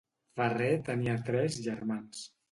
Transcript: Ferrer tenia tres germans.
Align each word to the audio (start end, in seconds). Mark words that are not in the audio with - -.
Ferrer 0.39 0.69
tenia 0.87 1.17
tres 1.27 1.57
germans. 1.67 2.25